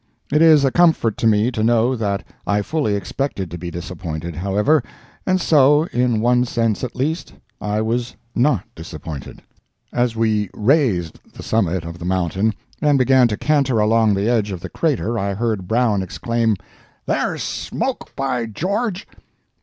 [0.31, 4.35] It is a comfort to me to know that I fully expected to be disappointed,
[4.35, 4.81] however,
[5.27, 9.43] and so, in one sense at least, I was not disappointed.
[9.93, 14.49] As we "raised" the summit of the mountain and began to canter along the edge
[14.49, 16.55] of the crater, I heard Brown exclaim,
[17.05, 19.05] "There's smoke, by George!"